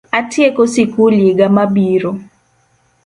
[0.19, 2.11] Atieko sikul yiga mabiro